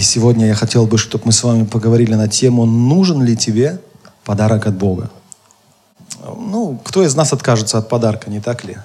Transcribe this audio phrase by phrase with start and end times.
[0.00, 3.82] И сегодня я хотел бы, чтобы мы с вами поговорили на тему, нужен ли тебе
[4.24, 5.10] подарок от Бога.
[6.24, 8.78] Ну, кто из нас откажется от подарка, не так ли?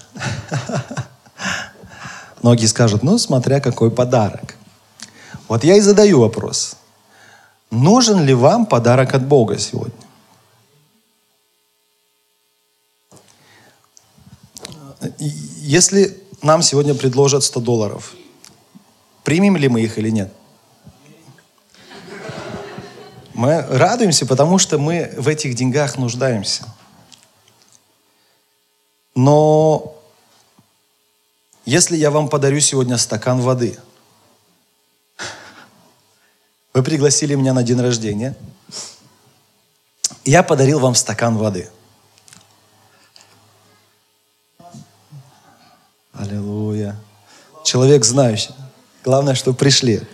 [2.41, 4.57] Многие скажут, ну, смотря какой подарок.
[5.47, 6.75] Вот я и задаю вопрос.
[7.71, 9.95] Нужен ли вам подарок от Бога сегодня?
[15.17, 18.15] Если нам сегодня предложат 100 долларов,
[19.23, 20.33] примем ли мы их или нет?
[23.35, 26.63] Мы радуемся, потому что мы в этих деньгах нуждаемся.
[29.13, 30.01] Но
[31.65, 33.77] если я вам подарю сегодня стакан воды,
[36.73, 38.37] вы пригласили меня на день рождения,
[40.23, 41.69] я подарил вам стакан воды.
[46.13, 46.95] Аллилуйя.
[47.65, 48.55] Человек знающий.
[49.03, 50.07] Главное, что пришли.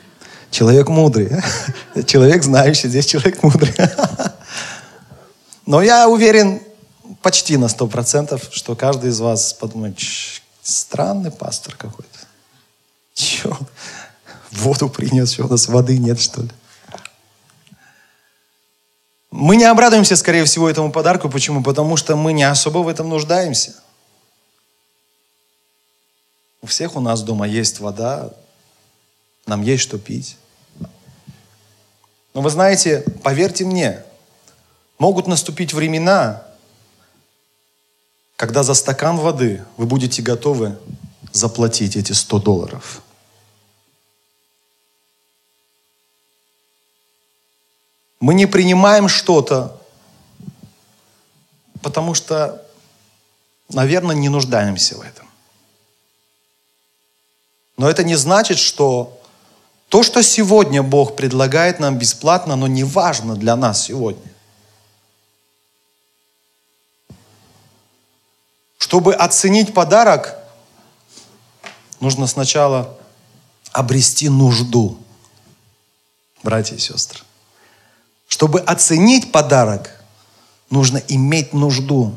[0.51, 1.31] Человек мудрый.
[2.05, 3.73] Человек знающий, здесь человек мудрый.
[5.65, 6.61] Но я уверен
[7.21, 9.97] почти на сто процентов, что каждый из вас подумает,
[10.61, 12.19] странный пастор какой-то.
[13.13, 13.57] Чего?
[14.51, 16.49] Воду принес, что у нас воды нет, что ли?
[19.31, 21.29] Мы не обрадуемся, скорее всего, этому подарку.
[21.29, 21.63] Почему?
[21.63, 23.73] Потому что мы не особо в этом нуждаемся.
[26.61, 28.33] У всех у нас дома есть вода,
[29.45, 30.37] нам есть что пить.
[32.33, 34.03] Но вы знаете, поверьте мне,
[34.97, 36.45] могут наступить времена,
[38.35, 40.77] когда за стакан воды вы будете готовы
[41.31, 43.01] заплатить эти 100 долларов.
[48.19, 49.81] Мы не принимаем что-то,
[51.81, 52.63] потому что,
[53.69, 55.27] наверное, не нуждаемся в этом.
[57.77, 59.20] Но это не значит, что
[59.91, 64.31] то, что сегодня Бог предлагает нам бесплатно, оно не важно для нас сегодня.
[68.77, 70.37] Чтобы оценить подарок,
[71.99, 72.97] нужно сначала
[73.73, 74.97] обрести нужду,
[76.41, 77.19] братья и сестры.
[78.29, 80.01] Чтобы оценить подарок,
[80.69, 82.13] нужно иметь нужду.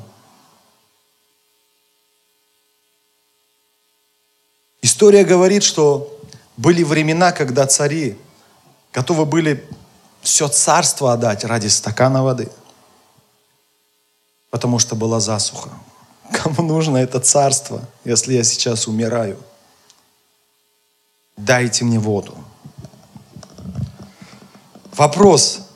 [4.81, 6.14] История говорит, что
[6.57, 8.17] были времена, когда цари
[8.93, 9.69] готовы были
[10.23, 12.51] все царство отдать ради стакана воды,
[14.51, 15.71] потому что была засуха.
[16.33, 19.39] Кому нужно это царство, если я сейчас умираю?
[21.37, 22.37] Дайте мне воду.
[24.97, 25.69] Вопрос.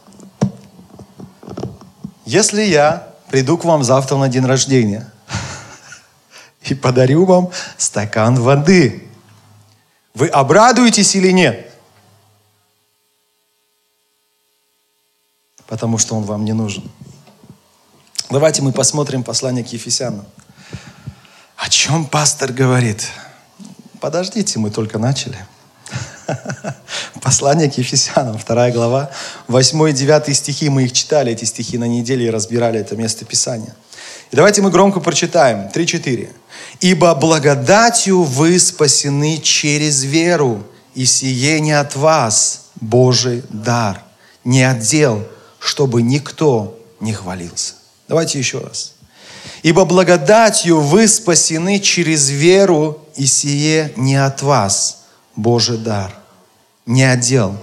[2.24, 5.10] Если я приду к вам завтра на день рождения
[6.62, 9.04] и подарю вам стакан воды–
[10.18, 11.70] вы обрадуетесь или нет?
[15.68, 16.82] Потому что он вам не нужен.
[18.28, 20.26] Давайте мы посмотрим послание к Ефесянам.
[21.56, 23.08] О чем пастор говорит?
[24.00, 25.38] Подождите, мы только начали.
[27.22, 29.10] Послание к Ефесянам, вторая глава,
[29.46, 30.68] 8 и 9 стихи.
[30.68, 33.74] Мы их читали, эти стихи на неделе и разбирали это место Писания.
[34.30, 35.68] И давайте мы громко прочитаем.
[35.74, 36.28] 3-4.
[36.80, 44.02] «Ибо благодатью вы спасены через веру, и сие не от вас, Божий дар,
[44.44, 45.26] не отдел,
[45.58, 47.74] чтобы никто не хвалился».
[48.06, 48.94] Давайте еще раз.
[49.62, 55.04] «Ибо благодатью вы спасены через веру, и сие не от вас,
[55.36, 56.14] Божий дар,
[56.86, 57.56] не отдел,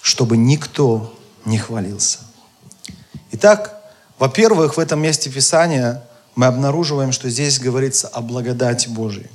[0.00, 1.14] чтобы никто
[1.44, 2.18] не хвалился».
[3.32, 3.82] Итак,
[4.18, 6.02] во-первых, в этом месте Писания
[6.34, 9.30] мы обнаруживаем, что здесь говорится о благодати Божией.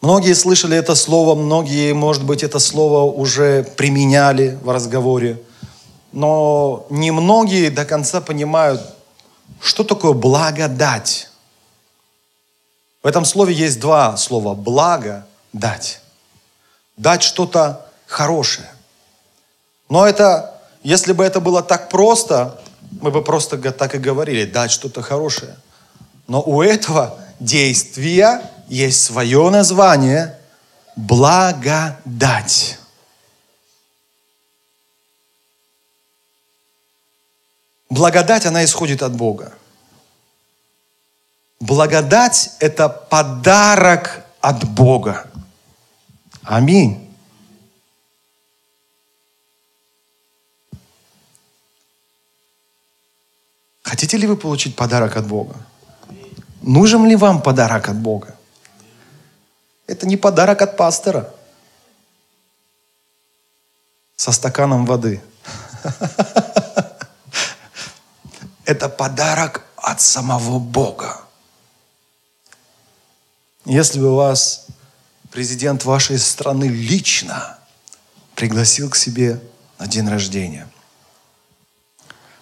[0.00, 5.40] Многие слышали это слово, многие, может быть, это слово уже применяли в разговоре,
[6.12, 8.82] но немногие до конца понимают,
[9.60, 11.30] что такое благодать.
[13.02, 14.54] В этом слове есть два слова.
[14.54, 16.00] Благо, дать.
[16.96, 18.70] Дать что-то хорошее.
[19.88, 22.60] Но это, если бы это было так просто,
[23.00, 25.56] мы бы просто так и говорили, дать что-то хорошее.
[26.26, 30.38] Но у этого действия есть свое название–
[30.96, 32.78] благодать.
[37.90, 39.52] Благодать, она исходит от Бога.
[41.60, 45.26] Благодать– это подарок от Бога.
[46.42, 47.03] Аминь.
[53.94, 55.54] Хотите ли вы получить подарок от Бога?
[56.62, 58.34] Нужен ли вам подарок от Бога?
[59.86, 61.32] Это не подарок от пастора
[64.16, 65.22] со стаканом воды.
[68.64, 71.20] Это подарок от самого Бога.
[73.64, 74.66] Если бы вас
[75.30, 77.58] президент вашей страны лично
[78.34, 79.40] пригласил к себе
[79.78, 80.66] на день рождения,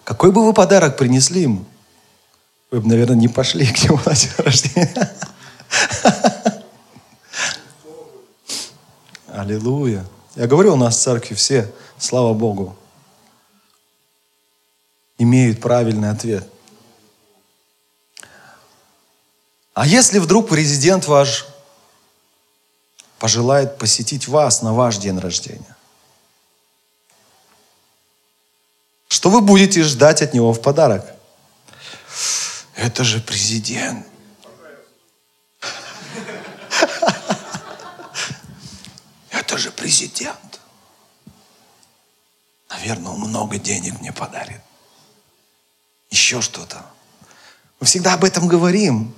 [0.03, 1.65] какой бы вы подарок принесли ему?
[2.71, 5.11] Вы бы, наверное, не пошли к нему на день рождения.
[9.27, 10.05] Аллилуйя.
[10.35, 12.75] Я говорю, у нас в церкви все, слава Богу,
[15.17, 16.47] имеют правильный ответ.
[19.73, 21.47] А если вдруг президент ваш
[23.19, 25.75] пожелает посетить вас на ваш день рождения?
[29.13, 31.05] Что вы будете ждать от него в подарок?
[32.73, 34.07] Это же президент.
[39.29, 40.59] Это же президент.
[42.71, 44.61] Наверное, он много денег мне подарит.
[46.09, 46.83] Еще что-то.
[47.79, 49.13] Мы всегда об этом говорим.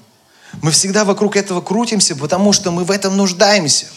[0.62, 3.88] Мы всегда вокруг этого крутимся, потому что мы в этом нуждаемся.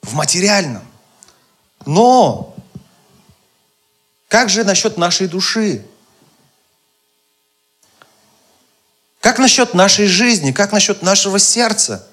[0.00, 0.84] В материальном.
[1.84, 2.51] Но
[4.32, 5.84] как же насчет нашей души?
[9.20, 10.52] Как насчет нашей жизни?
[10.52, 12.08] Как насчет нашего сердца?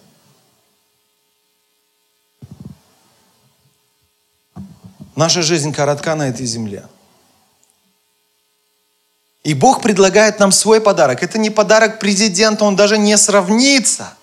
[5.16, 6.86] Наша жизнь коротка на этой земле.
[9.45, 11.24] И Бог предлагает нам свой подарок.
[11.24, 14.13] Это не подарок президента, он даже не сравнится.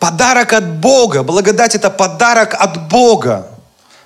[0.00, 1.22] Подарок от Бога.
[1.22, 3.48] Благодать– это подарок от Бога.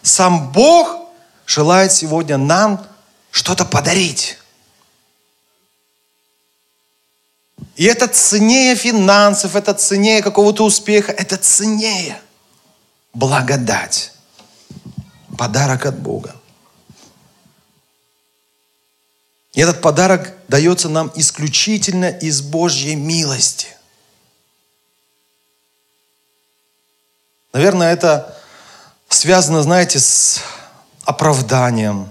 [0.03, 1.06] Сам Бог
[1.47, 2.87] желает сегодня нам
[3.31, 4.39] что-то подарить.
[7.77, 12.21] И это ценнее финансов, это ценнее какого-то успеха, это ценнее
[13.15, 14.13] благодать.
[15.39, 16.35] Подарок от Бога.
[19.53, 23.69] И этот подарок дается нам исключительно из Божьей милости.
[27.53, 28.39] Наверное, это
[29.09, 30.43] связано, знаете, с
[31.07, 32.11] оправданием.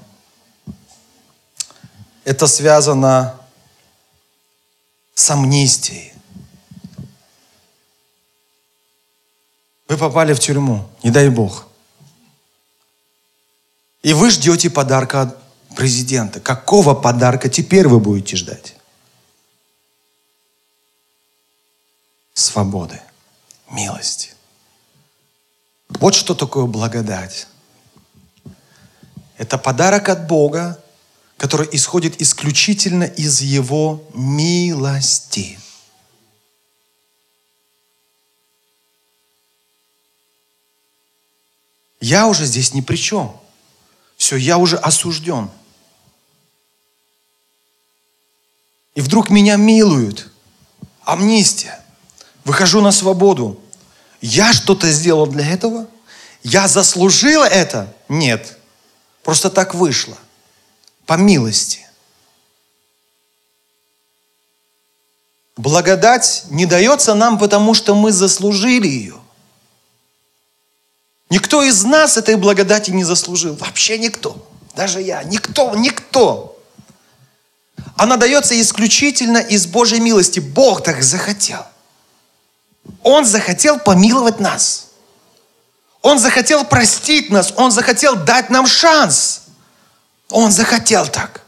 [2.23, 3.39] Это связано
[5.13, 6.13] с амнистией.
[9.87, 11.67] Вы попали в тюрьму, не дай Бог.
[14.01, 15.37] И вы ждете подарка от
[15.75, 16.39] президента.
[16.39, 18.75] Какого подарка теперь вы будете ждать?
[22.33, 22.99] Свободы,
[23.69, 24.31] милости.
[25.89, 27.47] Вот что такое благодать.
[29.37, 30.81] Это подарок от Бога,
[31.37, 35.59] который исходит исключительно из Его милости.
[41.99, 43.35] Я уже здесь ни при чем.
[44.15, 45.49] Все, я уже осужден.
[48.93, 50.31] И вдруг меня милуют.
[51.03, 51.83] Амнистия.
[52.45, 53.59] Выхожу на свободу.
[54.21, 55.87] Я что-то сделал для этого?
[56.43, 57.93] Я заслужила это?
[58.07, 58.57] Нет.
[59.25, 60.15] Просто так вышло.
[61.07, 61.79] По милости.
[65.57, 69.15] Благодать не дается нам, потому что мы заслужили ее.
[71.31, 73.55] Никто из нас этой благодати не заслужил.
[73.55, 74.47] Вообще никто.
[74.75, 75.23] Даже я.
[75.23, 76.61] Никто, никто.
[77.97, 80.39] Она дается исключительно из Божьей милости.
[80.39, 81.65] Бог так захотел.
[83.01, 84.84] Он захотел помиловать нас.
[86.05, 89.41] Он захотел простить нас, Он захотел дать нам шанс.
[90.29, 91.41] Он захотел так.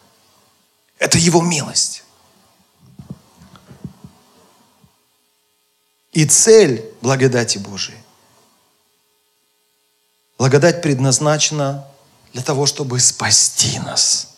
[0.97, 2.03] Это Его милость.
[6.11, 7.99] И цель благодати Божией.
[10.39, 11.85] Благодать предназначена
[12.33, 14.37] для того, чтобы спасти нас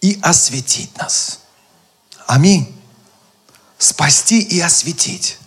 [0.00, 1.40] и осветить нас.
[2.28, 2.72] Аминь.
[3.78, 5.38] Спасти и осветить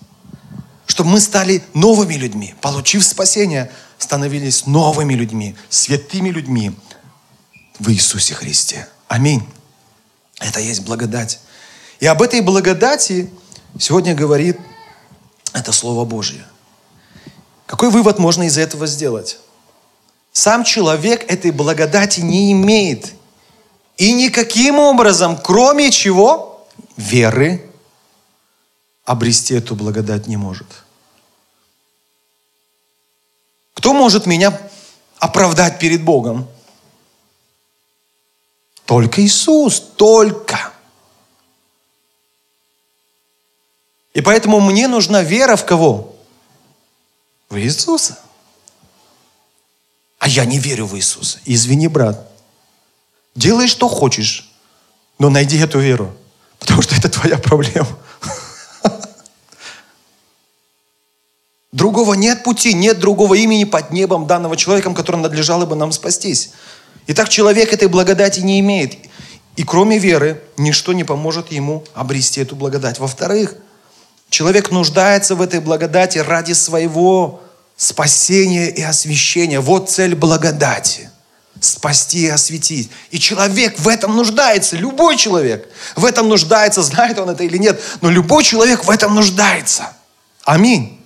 [0.91, 6.73] чтобы мы стали новыми людьми, получив спасение, становились новыми людьми, святыми людьми
[7.79, 8.89] в Иисусе Христе.
[9.07, 9.41] Аминь.
[10.41, 11.39] Это есть благодать.
[12.01, 13.31] И об этой благодати
[13.79, 14.59] сегодня говорит
[15.53, 16.45] это Слово Божье.
[17.67, 19.39] Какой вывод можно из этого сделать?
[20.33, 23.13] Сам человек этой благодати не имеет
[23.95, 26.67] И никаким образом, кроме чего?
[26.97, 27.70] Веры
[29.11, 30.67] обрести эту благодать не может.
[33.73, 34.57] Кто может меня
[35.19, 36.47] оправдать перед Богом?
[38.85, 40.71] Только Иисус, только.
[44.13, 46.15] И поэтому мне нужна вера в кого?
[47.49, 48.17] В Иисуса.
[50.19, 51.39] А я не верю в Иисуса.
[51.45, 52.29] Извини, брат.
[53.35, 54.51] Делай, что хочешь,
[55.17, 56.15] но найди эту веру.
[56.59, 57.97] Потому что это твоя проблема.
[61.81, 66.51] Другого нет пути, нет другого имени под небом данного человеком, которым надлежало бы нам спастись.
[67.07, 68.93] Итак, человек этой благодати не имеет.
[69.55, 72.99] И кроме веры, ничто не поможет ему обрести эту благодать.
[72.99, 73.55] Во-вторых,
[74.29, 77.41] человек нуждается в этой благодати ради своего
[77.75, 79.59] спасения и освящения.
[79.59, 81.09] Вот цель благодати.
[81.59, 82.91] Спасти и осветить.
[83.09, 84.75] И человек в этом нуждается.
[84.77, 87.81] Любой человек в этом нуждается, знает он это или нет.
[88.01, 89.93] Но любой человек в этом нуждается.
[90.45, 91.00] Аминь.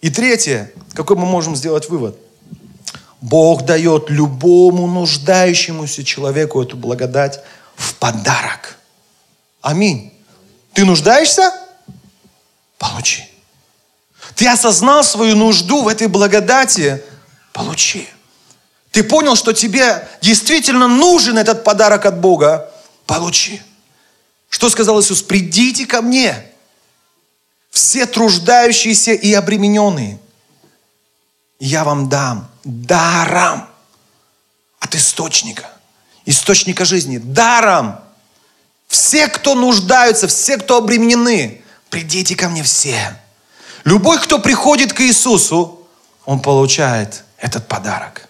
[0.00, 2.18] И третье, какой мы можем сделать вывод?
[3.20, 7.40] Бог дает любому нуждающемуся человеку эту благодать
[7.76, 8.78] в подарок.
[9.60, 10.12] Аминь.
[10.72, 11.52] Ты нуждаешься?
[12.78, 13.24] Получи.
[14.34, 17.02] Ты осознал свою нужду в этой благодати?
[17.52, 18.08] Получи.
[18.90, 22.72] Ты понял, что тебе действительно нужен этот подарок от Бога?
[23.06, 23.60] Получи.
[24.48, 25.22] Что сказал Иисус?
[25.22, 26.49] Придите ко мне,
[27.70, 30.18] все труждающиеся и обремененные.
[31.58, 33.68] Я вам дам даром
[34.80, 35.70] от источника,
[36.26, 38.00] источника жизни, даром.
[38.88, 43.16] Все, кто нуждаются, все, кто обременены, придите ко мне все.
[43.84, 45.86] Любой, кто приходит к Иисусу,
[46.24, 48.28] он получает этот подарок.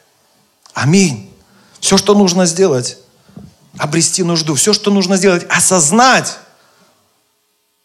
[0.75, 1.32] Аминь.
[1.80, 2.99] Все, что нужно сделать,
[3.78, 4.54] обрести нужду.
[4.54, 6.38] Все, что нужно сделать, осознать.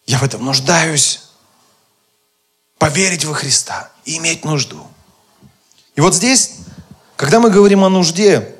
[0.06, 1.25] Я в этом нуждаюсь.
[2.78, 4.86] Поверить во Христа и иметь нужду.
[5.94, 6.52] И вот здесь,
[7.16, 8.54] когда мы говорим о нужде,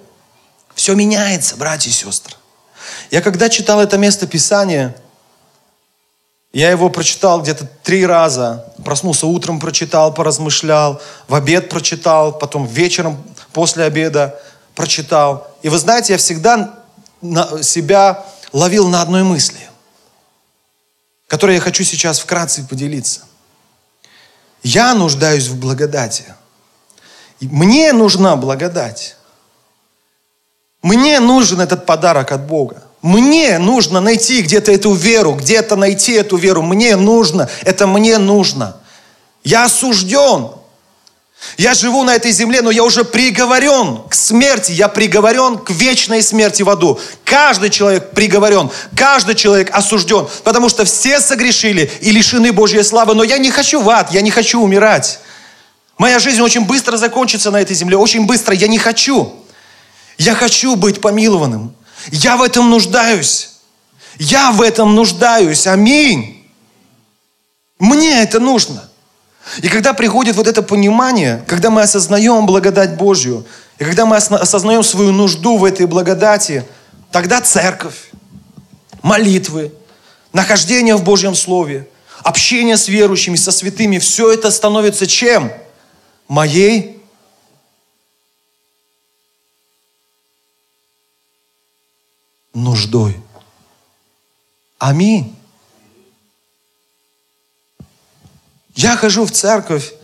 [0.75, 2.35] все меняется, братья и сестры.
[3.11, 4.96] Я когда читал это место Писания,
[6.52, 8.73] я его прочитал где-то три раза.
[8.82, 11.02] Проснулся утром, прочитал, поразмышлял.
[11.28, 14.40] В обед прочитал, потом вечером после обеда
[14.75, 15.54] прочитал.
[15.61, 16.78] И вы знаете, я всегда
[17.62, 19.68] себя ловил на одной мысли,
[21.26, 23.26] которой я хочу сейчас вкратце поделиться.
[24.66, 26.25] Я нуждаюсь в благодати.
[27.40, 29.14] Мне нужна благодать.
[30.82, 32.82] Мне нужен этот подарок от Бога.
[33.00, 36.62] Мне нужно найти где-то эту веру, где-то найти эту веру.
[36.62, 38.76] Мне нужно, это мне нужно.
[39.44, 40.49] Я осужден.
[41.57, 44.73] Я живу на этой земле, но я уже приговорен к смерти.
[44.73, 47.00] Я приговорен к вечной смерти в аду.
[47.25, 53.14] Каждый человек приговорен, каждый человек осужден, потому что все согрешили и лишены Божьей славы.
[53.14, 55.21] Но я не хочу в ад, я не хочу умирать.
[55.99, 58.55] Моя жизнь очень быстро закончится на этой земле, очень быстро.
[58.55, 59.35] Я не хочу.
[60.19, 61.75] Я хочу быть помилованным.
[62.11, 63.50] Я в этом нуждаюсь.
[64.19, 65.66] Я в этом нуждаюсь.
[65.66, 66.47] Аминь.
[67.78, 68.88] Мне это нужно.
[69.62, 73.46] И когда приходит вот это понимание, когда мы осознаем благодать Божью,
[73.78, 76.64] и когда мы осознаем свою нужду в этой благодати,
[77.12, 78.10] тогда церковь,
[79.02, 79.72] молитвы,
[80.32, 81.88] нахождение в Божьем Слове,
[82.22, 85.52] общение с верующими, со святыми, все это становится чем?
[86.26, 87.00] Моей
[92.52, 93.16] нуждой.
[94.78, 95.36] Аминь.
[98.76, 99.95] Я хожу в церковь,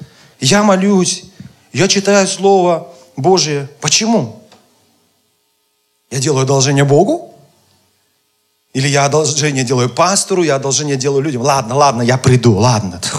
[0.40, 1.24] я молюсь,
[1.72, 3.68] я читаю Слово Божие.
[3.80, 4.42] Почему?
[6.10, 7.34] Я делаю одолжение Богу?
[8.72, 11.42] Или я одолжение делаю пастору, я одолжение делаю людям?
[11.42, 13.00] Ладно, ладно, я приду, ладно.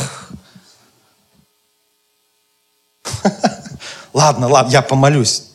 [4.14, 5.46] Ладно, ладно, я помолюсь.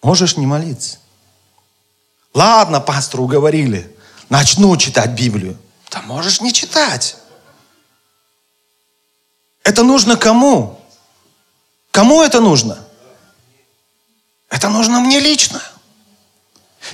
[0.00, 0.98] Можешь не молиться.
[2.32, 3.92] Ладно, пастору уговорили.
[4.28, 5.58] Начну читать Библию.
[5.90, 7.16] Да можешь не читать.
[9.66, 10.80] Это нужно кому?
[11.90, 12.78] Кому это нужно?
[14.48, 15.60] Это нужно мне лично.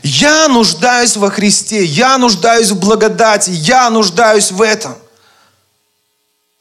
[0.02, 4.96] Я нуждаюсь во Христе, я нуждаюсь в благодати, я нуждаюсь в этом.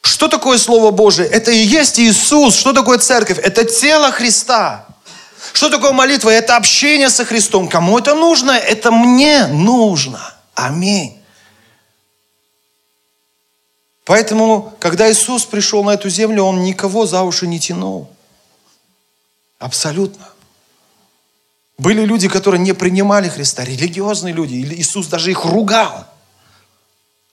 [0.01, 1.29] Что такое Слово Божие?
[1.29, 2.57] Это и есть Иисус.
[2.57, 3.39] Что такое церковь?
[3.39, 4.85] Это тело Христа.
[5.53, 6.29] Что такое молитва?
[6.29, 7.69] Это общение со Христом.
[7.69, 8.51] Кому это нужно?
[8.51, 10.33] Это мне нужно.
[10.55, 11.20] Аминь.
[14.05, 18.09] Поэтому, когда Иисус пришел на эту землю, Он никого за уши не тянул.
[19.59, 20.27] Абсолютно.
[21.77, 24.53] Были люди, которые не принимали Христа, религиозные люди.
[24.53, 26.07] Иисус даже их ругал,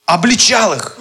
[0.05, 0.97] обличал их.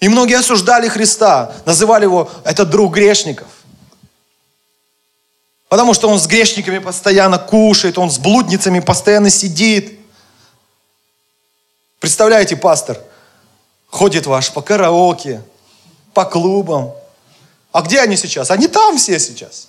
[0.00, 3.48] И многие осуждали Христа, называли его «это друг грешников».
[5.68, 9.98] Потому что он с грешниками постоянно кушает, он с блудницами постоянно сидит.
[12.00, 12.98] Представляете, пастор,
[13.90, 15.42] ходит ваш по караоке,
[16.14, 16.94] по клубам.
[17.72, 18.50] А где они сейчас?
[18.50, 19.68] Они там все сейчас.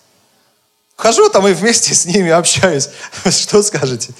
[0.96, 2.90] Хожу там и вместе с ними общаюсь.
[3.30, 4.14] Что скажете?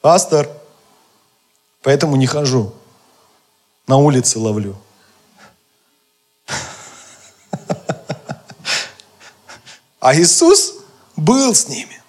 [0.00, 0.48] Пастор,
[1.82, 2.74] поэтому не хожу.
[3.86, 4.76] На улице ловлю.
[10.02, 10.76] А Иисус
[11.14, 12.00] был с ними.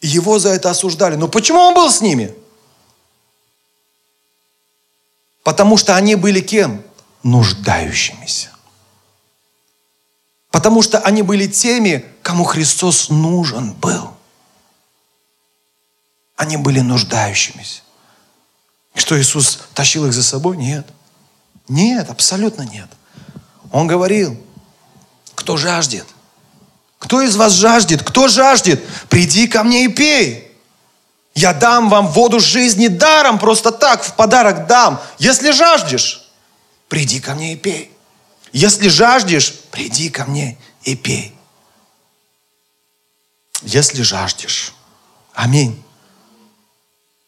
[0.00, 1.14] Его за это осуждали.
[1.14, 2.34] Но почему он был с ними?
[5.46, 6.82] Потому что они были кем?
[7.22, 8.48] Нуждающимися.
[10.50, 14.10] Потому что они были теми, кому Христос нужен был.
[16.34, 17.82] Они были нуждающимися.
[18.96, 20.56] И что Иисус тащил их за собой?
[20.56, 20.84] Нет.
[21.68, 22.88] Нет, абсолютно нет.
[23.70, 24.36] Он говорил,
[25.36, 26.08] кто жаждет,
[26.98, 28.02] кто из вас жаждет?
[28.02, 28.84] Кто жаждет?
[29.08, 30.45] Приди ко мне и пей.
[31.36, 35.00] Я дам вам воду жизни даром, просто так, в подарок дам.
[35.18, 36.26] Если жаждешь,
[36.88, 37.92] приди ко мне и пей.
[38.52, 41.32] Если жаждешь, приди ко мне и пей.
[43.62, 44.72] Если жаждешь.
[45.32, 45.80] Аминь.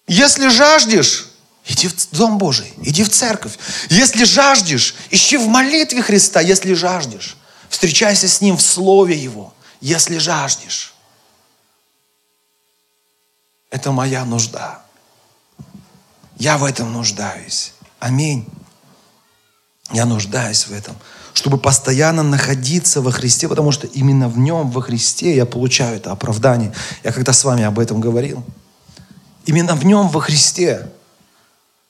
[0.09, 1.27] Если жаждешь,
[1.67, 3.57] иди в Дом Божий, иди в церковь.
[3.91, 7.37] Если жаждешь, ищи в молитве Христа, если жаждешь.
[7.69, 10.95] Встречайся с Ним в Слове Его если жаждешь.
[13.71, 14.81] Это моя нужда.
[16.37, 17.73] Я в этом нуждаюсь.
[17.99, 18.49] Аминь.
[19.91, 20.97] Я нуждаюсь в этом,
[21.33, 26.13] чтобы постоянно находиться во Христе, потому что именно в Нем, во Христе, я получаю это
[26.13, 26.73] оправдание.
[27.03, 28.45] Я когда с вами об этом говорил.
[29.47, 30.91] Именно в Нем, во Христе.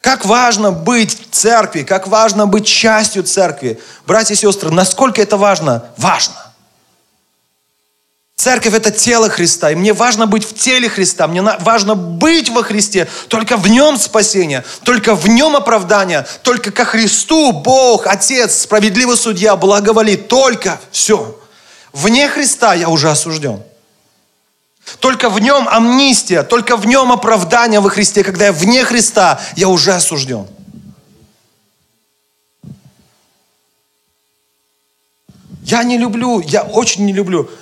[0.01, 3.81] Как важно быть в церкви, как важно быть частью церкви.
[4.07, 5.91] Братья и сестры, насколько это важно?
[5.97, 6.48] Важно.
[8.39, 12.63] Церковь– это тело Христа, и мне важно быть в теле Христа, мне важно быть во
[12.63, 19.17] Христе, только в Нем спасение, только в Нем оправдание, только ко Христу Бог, Отец, справедливый
[19.17, 21.37] судья, благоволит, только все.
[21.93, 23.61] Вне Христа я уже осужден.
[25.01, 29.67] Только в Нем амнистия, только в Нем оправдание во Христе, когда я вне Христа, я
[29.67, 30.47] уже осужден.
[35.65, 37.51] Я не люблю, я очень не люблю–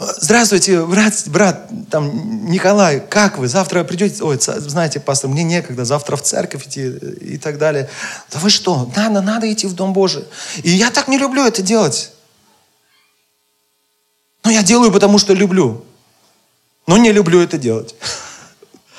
[0.00, 3.48] Здравствуйте, брат, брат, там, Николай, как вы?
[3.48, 4.22] Завтра придете?
[4.22, 7.90] Ой, знаете, пастор, мне некогда, завтра в церковь идти и так далее.
[8.30, 8.88] Да вы что?
[8.94, 10.24] Надо, надо идти в Дом Божий.
[10.62, 12.12] И я так не люблю это делать.
[14.44, 15.84] Но я делаю, потому что люблю.
[16.86, 17.96] Но не люблю это делать.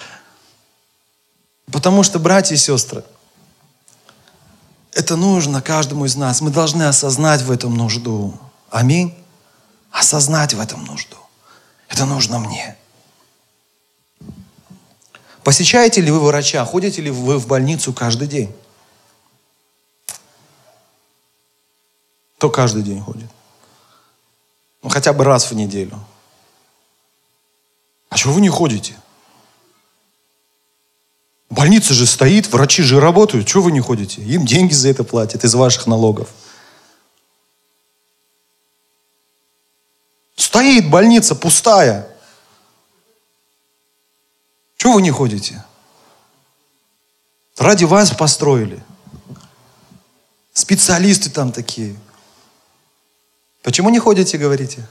[1.72, 3.06] Потому что, братья и сестры,
[4.92, 6.42] это нужно каждому из нас.
[6.42, 8.38] Мы должны осознать в этом нужду.
[8.70, 9.16] Аминь
[9.92, 11.18] осознать в этом нужду.
[11.88, 12.76] Это нужно мне.
[15.44, 16.64] Посещаете ли вы врача?
[16.66, 18.54] Ходите ли вы в больницу каждый день?
[22.38, 23.30] Кто каждый день ходит?
[24.84, 26.00] Ну, хотя бы раз в неделю.
[28.10, 28.96] А чего вы не ходите?
[31.50, 33.48] Больница же стоит, врачи же работают.
[33.48, 34.22] Чего вы не ходите?
[34.22, 36.30] Им деньги за это платят из ваших налогов.
[40.40, 42.08] Стоит больница пустая.
[44.78, 45.66] Чего вы не ходите?
[47.58, 48.82] Ради вас построили.
[50.54, 51.94] Специалисты там такие.
[53.64, 54.88] Почему не ходите, говорите?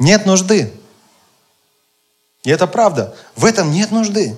[0.00, 0.74] Нет нужды.
[2.42, 3.16] И это правда.
[3.36, 4.36] В этом нет нужды.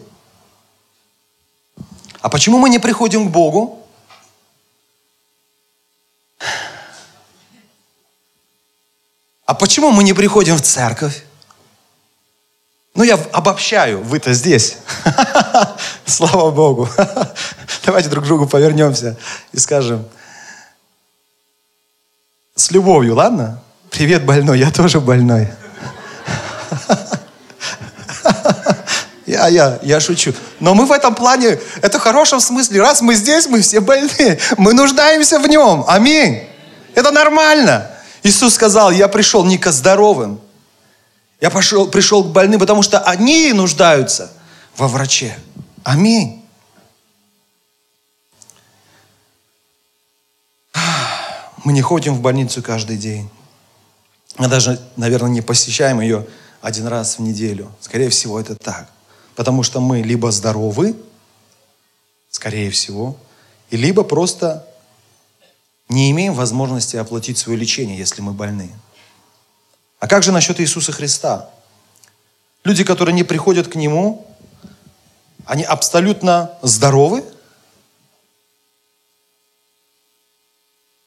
[2.20, 3.77] А почему мы не приходим к Богу?
[9.48, 11.22] А почему мы не приходим в церковь?
[12.94, 14.76] Ну, я обобщаю, вы-то здесь.
[16.04, 16.87] Слава Богу.
[17.87, 19.16] Давайте друг к другу повернемся
[19.52, 20.04] и скажем
[22.54, 23.62] с любовью, ладно?
[23.90, 25.48] Привет, больной, я тоже больной.
[29.24, 30.32] Я, я, я шучу.
[30.58, 32.80] Но мы в этом плане, это в хорошем смысле.
[32.80, 34.38] Раз мы здесь, мы все больны.
[34.56, 35.84] Мы нуждаемся в нем.
[35.87, 36.48] Аминь.
[36.94, 37.90] Это нормально.
[38.22, 40.40] Иисус сказал, я пришел не к здоровым,
[41.40, 44.33] я пошел, пришел к больным, потому что они нуждаются
[44.76, 45.38] во враче.
[45.85, 46.44] Аминь.
[51.64, 53.28] Мы не ходим в больницу каждый день.
[54.37, 56.26] Мы даже, наверное, не посещаем ее
[56.61, 57.70] один раз в неделю.
[57.81, 58.88] Скорее всего, это так.
[59.35, 60.96] Потому что мы либо здоровы,
[62.31, 63.16] скорее всего,
[63.70, 64.67] и либо просто
[65.88, 68.70] не имеем возможности оплатить свое лечение, если мы больны.
[70.01, 71.51] А как же насчет Иисуса Христа?
[72.64, 74.27] Люди, которые не приходят к Нему,
[75.46, 77.24] они абсолютно здоровы?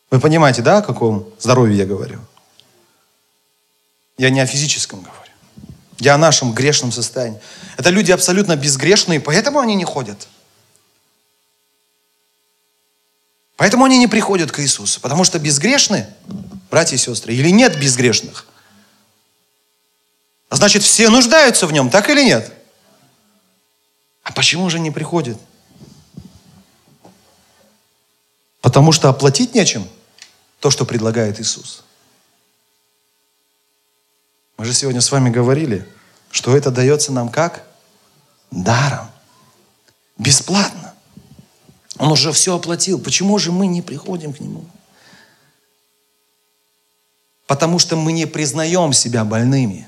[0.09, 2.19] Вы понимаете, да, о каком здоровье я говорю?
[4.17, 5.31] Я не о физическом говорю.
[5.99, 7.39] Я о нашем грешном состоянии.
[7.77, 10.27] Это люди абсолютно безгрешные, поэтому они не ходят.
[13.61, 14.99] Поэтому они не приходят к Иисусу.
[15.01, 16.07] Потому что безгрешны,
[16.71, 18.47] братья и сестры, или нет безгрешных.
[20.49, 22.51] А значит, все нуждаются в нем, так или нет?
[24.23, 25.37] А почему же не приходят?
[28.61, 29.87] Потому что оплатить нечем
[30.59, 31.83] то, что предлагает Иисус.
[34.57, 35.87] Мы же сегодня с вами говорили,
[36.31, 37.67] что это дается нам как?
[38.49, 39.11] Даром.
[40.17, 40.90] Бесплатно.
[41.97, 42.99] Он уже все оплатил.
[42.99, 44.65] Почему же мы не приходим к Нему?
[47.47, 49.87] Потому что мы не признаем себя больными.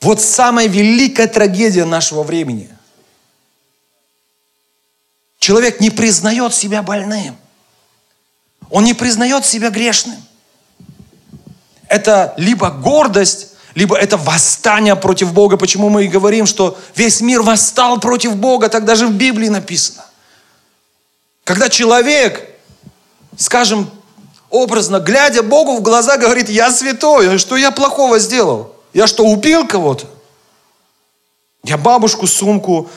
[0.00, 2.68] Вот самая великая трагедия нашего времени.
[5.38, 7.36] Человек не признает себя больным.
[8.70, 10.16] Он не признает себя грешным.
[11.88, 15.56] Это либо гордость, либо это восстание против Бога.
[15.56, 20.04] Почему мы и говорим, что весь мир восстал против Бога, так даже в Библии написано.
[21.44, 22.48] Когда человек,
[23.36, 23.90] скажем,
[24.50, 28.74] образно, глядя Богу в глаза, говорит, я святой, что я плохого сделал?
[28.92, 30.06] Я что, убил кого-то?
[31.64, 32.90] Я бабушку сумку,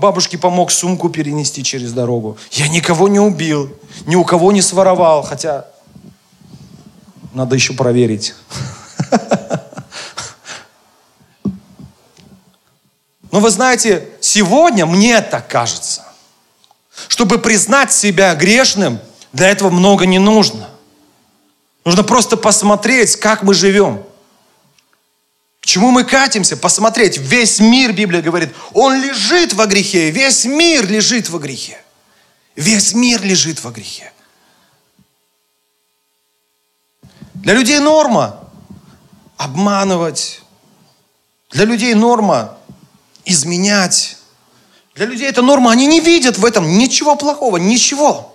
[0.00, 2.38] бабушке помог сумку перенести через дорогу.
[2.52, 3.76] Я никого не убил,
[4.06, 5.66] ни у кого не своровал, хотя
[7.34, 8.34] надо еще проверить.
[13.32, 16.04] Но вы знаете, сегодня мне так кажется,
[17.08, 19.00] чтобы признать себя грешным,
[19.32, 20.68] для этого много не нужно.
[21.86, 24.04] Нужно просто посмотреть, как мы живем.
[25.60, 26.56] К чему мы катимся?
[26.58, 27.16] Посмотреть.
[27.16, 30.10] Весь мир, Библия говорит, он лежит во грехе.
[30.10, 31.82] Весь мир лежит во грехе.
[32.54, 34.12] Весь мир лежит во грехе.
[37.34, 38.38] Для людей норма
[39.38, 40.42] обманывать.
[41.50, 42.58] Для людей норма
[43.24, 44.18] изменять.
[44.94, 48.32] Для людей это норма, они не видят в этом ничего плохого, ничего.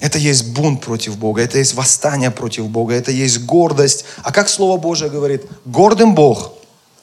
[0.00, 4.04] Это есть бунт против Бога, это есть восстание против Бога, это есть гордость.
[4.24, 5.44] А как Слово Божие говорит?
[5.64, 6.54] Гордым Бог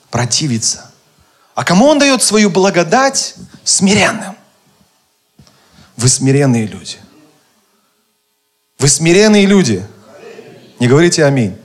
[0.10, 0.92] противится.
[1.56, 3.36] А кому Он дает свою благодать?
[3.64, 4.36] Смиренным.
[5.96, 6.98] Вы смиренные люди.
[8.80, 9.86] Вы смиренные люди.
[10.80, 11.58] Не говорите аминь.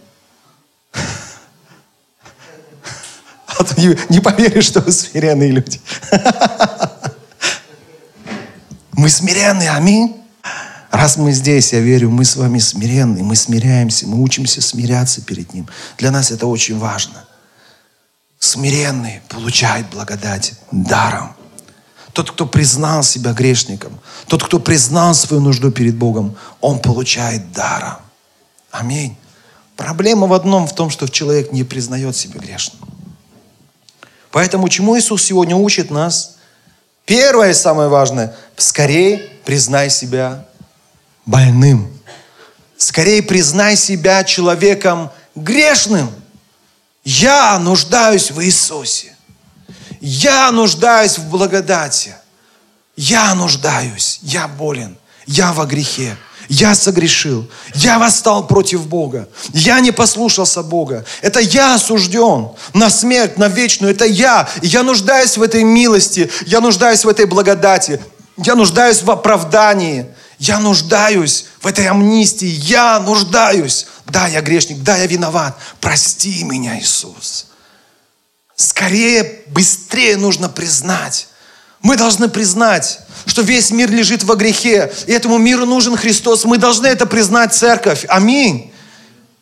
[3.64, 5.80] То не, не поверишь, что вы смиренные люди.
[8.92, 10.16] Мы смиренные, аминь.
[10.90, 15.52] Раз мы здесь, я верю, мы с вами смиренные, мы смиряемся, мы учимся смиряться перед
[15.52, 15.68] Ним.
[15.98, 17.24] Для нас это очень важно.
[18.38, 21.34] Смиренный получает благодать даром.
[22.12, 23.98] Тот, кто признал себя грешником,
[24.28, 27.96] тот, кто признал свою нужду перед Богом, он получает даром.
[28.70, 29.16] Аминь.
[29.76, 32.80] Проблема в одном, в том, что человек не признает себя грешным.
[34.34, 36.38] Поэтому чему Иисус сегодня учит нас?
[37.06, 40.44] Первое и самое важное, скорее признай себя
[41.24, 41.88] больным.
[42.76, 46.10] Скорее признай себя человеком грешным.
[47.04, 49.14] Я нуждаюсь в Иисусе.
[50.00, 52.16] Я нуждаюсь в благодати.
[52.96, 54.18] Я нуждаюсь.
[54.20, 54.98] Я болен.
[55.26, 56.16] Я во грехе.
[56.48, 57.48] Я согрешил.
[57.74, 59.28] Я восстал против Бога.
[59.52, 61.04] Я не послушался Бога.
[61.22, 63.92] Это я осужден на смерть, на вечную.
[63.92, 64.48] Это я.
[64.62, 66.30] Я нуждаюсь в этой милости.
[66.46, 68.00] Я нуждаюсь в этой благодати.
[68.36, 70.06] Я нуждаюсь в оправдании.
[70.38, 72.46] Я нуждаюсь в этой амнистии.
[72.46, 73.86] Я нуждаюсь.
[74.06, 74.82] Да, я грешник.
[74.82, 75.56] Да, я виноват.
[75.80, 77.46] Прости меня, Иисус.
[78.56, 81.28] Скорее, быстрее нужно признать.
[81.84, 86.46] Мы должны признать, что весь мир лежит во грехе, и этому миру нужен Христос.
[86.46, 88.06] Мы должны это признать, церковь.
[88.08, 88.72] Аминь.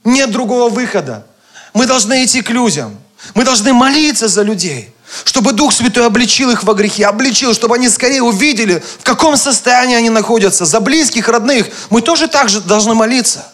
[0.02, 1.24] Нет другого выхода.
[1.72, 2.98] Мы должны идти к людям.
[3.34, 4.92] Мы должны молиться за людей,
[5.24, 9.94] чтобы Дух Святой обличил их во грехе, обличил, чтобы они скорее увидели, в каком состоянии
[9.94, 10.64] они находятся.
[10.64, 13.46] За близких, родных мы тоже так же должны молиться.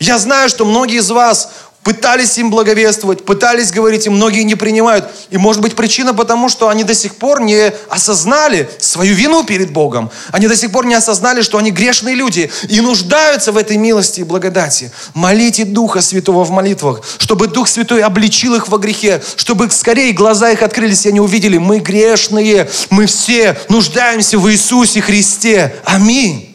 [0.00, 1.50] Я знаю, что многие из вас
[1.82, 5.08] пытались им благовествовать, пытались говорить, и многие не принимают.
[5.30, 9.72] И может быть причина потому, что они до сих пор не осознали свою вину перед
[9.72, 10.10] Богом.
[10.30, 14.20] Они до сих пор не осознали, что они грешные люди и нуждаются в этой милости
[14.20, 14.92] и благодати.
[15.14, 20.50] Молите Духа Святого в молитвах, чтобы Дух Святой обличил их во грехе, чтобы скорее глаза
[20.50, 25.76] их открылись, и они увидели, мы грешные, мы все нуждаемся в Иисусе Христе.
[25.84, 26.51] Аминь.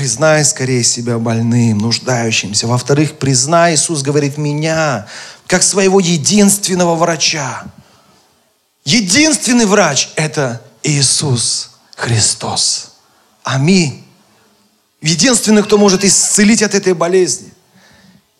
[0.00, 2.66] Признай скорее себя больным, нуждающимся.
[2.66, 5.06] Во-вторых, признай, Иисус говорит, меня,
[5.46, 7.64] как своего единственного врача.
[8.82, 12.92] Единственный врач– это Иисус Христос.
[13.42, 14.02] Аминь.
[15.02, 17.52] Единственный, кто может исцелить от этой болезни.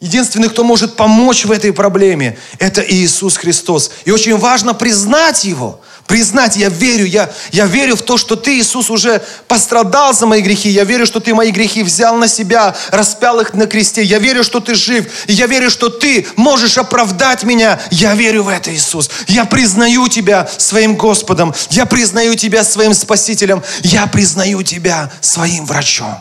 [0.00, 3.90] Единственный, кто может помочь в этой проблеме, это Иисус Христос.
[4.06, 5.82] И очень важно признать Его.
[6.10, 10.42] Признать, я верю, я, я верю в то, что Ты, Иисус, уже пострадал за мои
[10.42, 10.68] грехи.
[10.68, 14.02] Я верю, что Ты мои грехи взял на себя, распял их на кресте.
[14.02, 15.06] Я верю, что Ты жив.
[15.28, 17.78] И я верю, что Ты можешь оправдать меня.
[17.92, 19.08] Я верю в это, Иисус.
[19.28, 21.54] Я признаю Тебя своим Господом.
[21.70, 23.62] Я признаю Тебя своим Спасителем.
[23.84, 26.18] Я признаю Тебя своим врачом.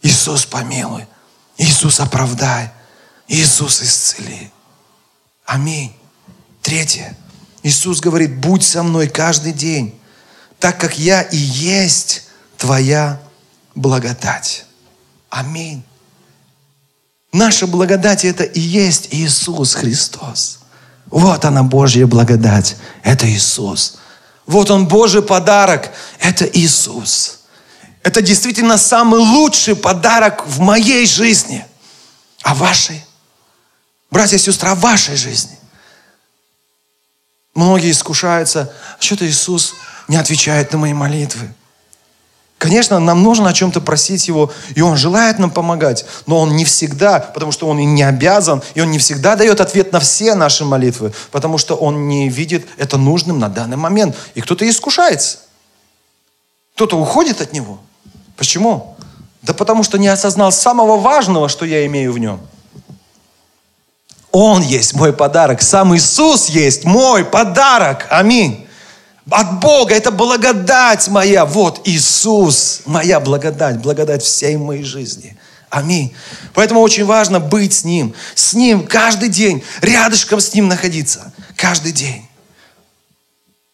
[0.00, 1.06] Иисус, помилуй.
[1.58, 2.70] Иисус, оправдай.
[3.28, 4.50] Иисус, исцели.
[5.44, 5.94] Аминь.
[6.62, 7.14] Третье.
[7.62, 9.98] Иисус говорит, будь со мной каждый день,
[10.58, 12.24] так как я и есть
[12.56, 13.20] твоя
[13.74, 14.64] благодать.
[15.30, 15.82] Аминь.
[17.32, 20.58] Наша благодать это и есть Иисус Христос.
[21.06, 22.76] Вот она Божья благодать.
[23.02, 23.98] Это Иисус.
[24.46, 25.90] Вот он Божий подарок.
[26.18, 27.40] Это Иисус.
[28.02, 31.64] Это действительно самый лучший подарок в моей жизни.
[32.42, 33.04] А вашей?
[34.10, 35.56] Братья и сестры, о вашей жизни.
[37.54, 39.74] Многие искушаются, а что-то Иисус
[40.08, 41.52] не отвечает на мои молитвы.
[42.56, 46.64] Конечно, нам нужно о чем-то просить Его, и Он желает нам помогать, но Он не
[46.64, 50.34] всегда, потому что Он и не обязан, и Он не всегда дает ответ на все
[50.34, 54.16] наши молитвы, потому что Он не видит это нужным на данный момент.
[54.34, 55.38] И кто-то искушается.
[56.74, 57.80] Кто-то уходит от Него.
[58.36, 58.96] Почему?
[59.42, 62.40] Да потому что не осознал самого важного, что я имею в Нем–
[64.32, 65.60] он есть мой подарок.
[65.62, 68.06] Сам Иисус есть мой подарок.
[68.10, 68.66] Аминь.
[69.30, 69.94] От Бога.
[69.94, 71.44] Это благодать моя.
[71.44, 72.80] Вот Иисус.
[72.86, 73.78] Моя благодать.
[73.78, 75.36] Благодать всей моей жизни.
[75.68, 76.14] Аминь.
[76.54, 78.14] Поэтому очень важно быть с Ним.
[78.34, 79.62] С Ним каждый день.
[79.82, 81.32] Рядышком с Ним находиться.
[81.56, 82.26] Каждый день.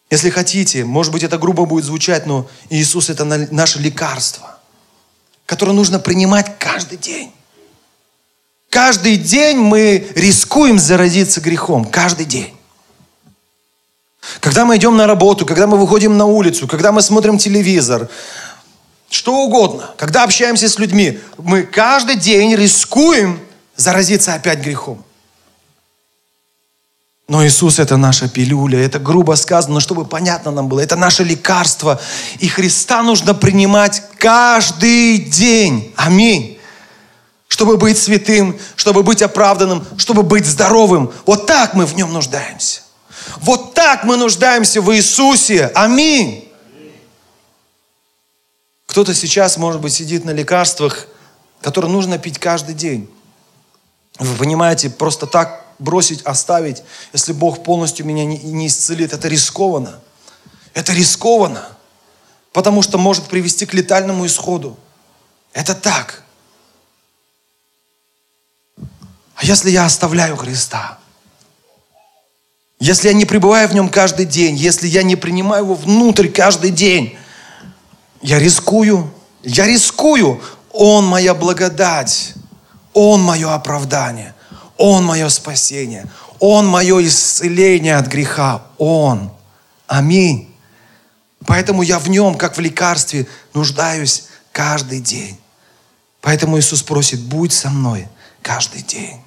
[0.09, 4.57] Если хотите, может быть, это грубо будет звучать, но Иисус– это наше лекарство,
[5.45, 7.31] которое нужно принимать каждый день.
[8.69, 11.85] Каждый день мы рискуем заразиться грехом.
[11.85, 12.53] Каждый день.
[14.41, 18.07] Когда мы идем на работу, когда мы выходим на улицу, когда мы смотрим телевизор,
[19.09, 23.39] что угодно, когда общаемся с людьми, мы каждый день рискуем
[23.75, 25.03] заразиться опять грехом.
[27.27, 31.99] Но Иисус это наша пилюля, это грубо сказано, чтобы понятно нам было, это наше лекарство.
[32.39, 35.91] И Христа нужно принимать каждый день.
[35.95, 36.58] Аминь
[37.59, 41.11] чтобы быть святым, чтобы быть оправданным, чтобы быть здоровым.
[41.25, 42.83] Вот так мы в нем нуждаемся.
[43.41, 45.65] Вот так мы нуждаемся в Иисусе.
[45.75, 46.49] Аминь.
[48.85, 51.07] Кто-то сейчас, может быть, сидит на лекарствах,
[51.59, 53.09] которые нужно пить каждый день.
[54.19, 59.99] Вы понимаете, просто так бросить, оставить, если Бог полностью меня не, не исцелит, это рискованно.
[60.73, 61.67] Это рискованно,
[62.53, 64.77] потому что может привести к летальному исходу.
[65.51, 66.23] Это так.
[69.39, 70.99] А если я оставляю Христа?
[72.77, 76.71] Если я не пребываю в нем каждый день, если я не принимаю его внутрь каждый
[76.71, 77.17] день,
[78.21, 80.41] я рискую, я рискую.
[80.73, 82.33] Он моя благодать,
[82.93, 84.35] Он мое оправдание,
[84.75, 86.05] Он мое спасение,
[86.39, 89.31] Он мое исцеление от греха, Он.
[89.87, 90.53] Аминь.
[91.45, 95.39] Поэтому я в нем, как в лекарстве, нуждаюсь каждый день.
[96.19, 98.09] Поэтому Иисус просит, будь со мной
[98.41, 99.21] каждый день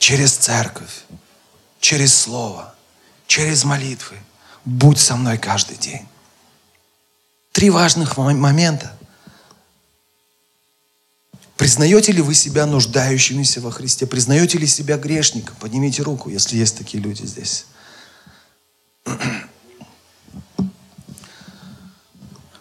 [0.00, 1.04] через церковь,
[1.78, 2.74] через слово,
[3.28, 4.16] через молитвы.
[4.64, 6.06] Будь со мной каждый день.
[7.52, 8.96] Три важных момента.
[11.56, 14.06] Признаете ли вы себя нуждающимися во Христе?
[14.06, 15.54] Признаете ли себя грешником?
[15.60, 17.66] Поднимите руку, если есть такие люди здесь.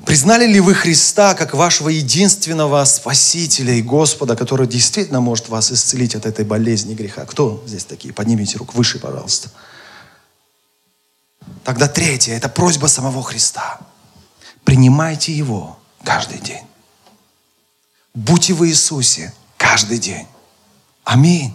[0.10, 6.15] Признали ли вы Христа как вашего единственного Спасителя и Господа, который действительно может вас исцелить
[6.15, 7.28] от этой болезни греха?
[7.28, 8.12] Кто здесь такие?
[8.12, 9.52] Поднимите руку выше, пожалуйста.
[11.63, 13.80] Тогда третье, это просьба самого Христа.
[14.63, 16.65] Принимайте Его каждый день.
[18.15, 20.26] Будьте в Иисусе каждый день.
[21.04, 21.54] Аминь.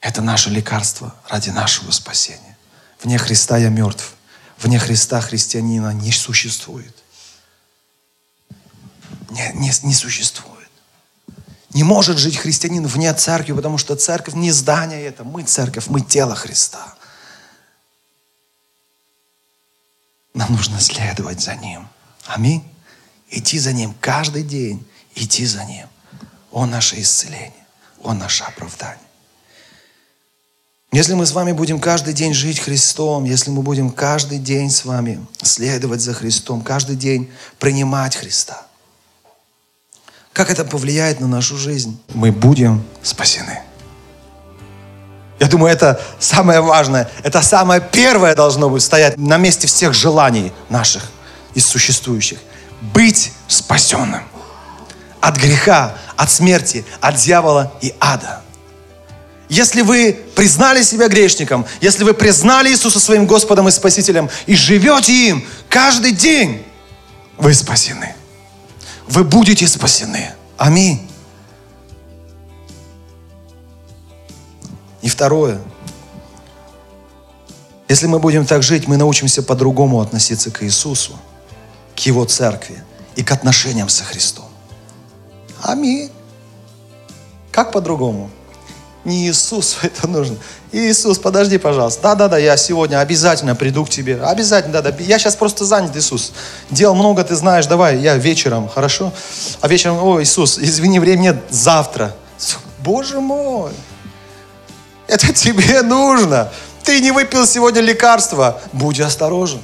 [0.00, 2.58] Это наше лекарство ради нашего спасения.
[3.04, 4.16] Вне Христа я мертв.
[4.62, 6.94] Вне Христа христианина не существует.
[9.30, 10.52] Не, не, не существует.
[11.70, 15.24] Не может жить христианин вне церкви, потому что церковь не здание это.
[15.24, 16.94] Мы церковь, мы тело Христа.
[20.34, 21.88] Нам нужно следовать за Ним.
[22.26, 22.62] Аминь.
[23.30, 24.86] Идти за Ним каждый день.
[25.16, 25.88] Идти за Ним.
[26.52, 27.66] Он наше исцеление.
[28.02, 28.98] Он наше оправдание.
[30.92, 34.84] Если мы с вами будем каждый день жить Христом, если мы будем каждый день с
[34.84, 38.66] вами следовать за Христом, каждый день принимать Христа,
[40.34, 41.98] как это повлияет на нашу жизнь?
[42.12, 43.60] Мы будем спасены.
[45.40, 50.52] Я думаю, это самое важное, это самое первое должно быть стоять на месте всех желаний
[50.68, 51.10] наших
[51.54, 52.38] из существующих.
[52.92, 54.24] Быть спасенным
[55.22, 58.42] от греха, от смерти, от дьявола и ада.
[59.52, 65.28] Если вы признали себя грешником, если вы признали Иисуса своим Господом и Спасителем и живете
[65.28, 66.64] им каждый день,
[67.36, 68.14] вы спасены.
[69.06, 70.32] Вы будете спасены.
[70.56, 71.06] Аминь.
[75.02, 75.60] И второе.
[77.90, 81.12] Если мы будем так жить, мы научимся по-другому относиться к Иисусу,
[81.94, 82.82] к Его церкви
[83.16, 84.48] и к отношениям со Христом.
[85.62, 86.10] Аминь.
[87.50, 88.30] Как по-другому?
[89.04, 90.36] Не Иисусу это нужно.
[90.70, 92.02] Иисус, подожди, пожалуйста.
[92.02, 94.20] Да-да-да, я сегодня обязательно приду к тебе.
[94.22, 94.94] Обязательно, да-да.
[95.02, 96.32] Я сейчас просто занят, Иисус.
[96.70, 97.66] Дел много, ты знаешь.
[97.66, 99.12] Давай, я вечером, хорошо?
[99.60, 101.36] А вечером, о, Иисус, извини, времени нет.
[101.50, 102.14] Завтра.
[102.78, 103.72] Боже мой.
[105.08, 106.52] Это тебе нужно.
[106.84, 108.60] Ты не выпил сегодня лекарства.
[108.72, 109.60] Будь осторожен.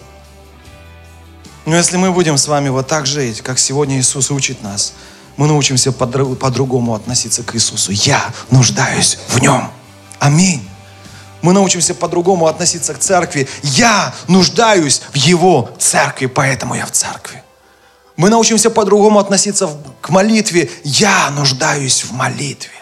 [1.65, 4.95] Но если мы будем с вами вот так жить, как сегодня Иисус учит нас–
[5.39, 7.93] мы научимся по-другому относиться к Иисусу.
[7.93, 9.71] Я нуждаюсь в Нем.
[10.19, 10.69] Аминь.
[11.43, 13.49] Мы научимся по-другому относиться к церкви.
[13.63, 17.41] Я нуждаюсь в Его церкви, поэтому я в церкви.
[18.17, 19.71] Мы научимся по-другому относиться
[20.01, 20.69] к молитве.
[20.83, 22.73] Я нуждаюсь в молитве.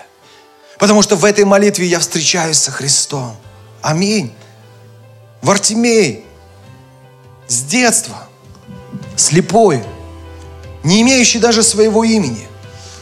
[0.79, 3.37] Потому что в этой молитве я встречаюсь со Христом.
[3.83, 4.33] Аминь.
[5.43, 6.25] Вартимей
[7.49, 8.27] с детства,
[9.15, 9.85] слепой,
[10.87, 12.47] не имеющий даже своего имени.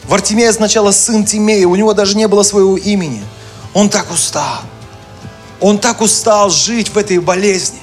[0.05, 3.23] Вартимей сначала сын Тимея, у него даже не было своего имени.
[3.73, 4.61] Он так устал.
[5.61, 7.79] Он так устал жить в этой болезни.